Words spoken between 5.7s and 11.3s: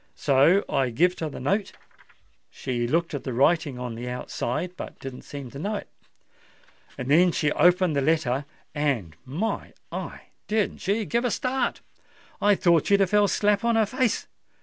it. Then she opened the letter—and, my eye! didn't she give a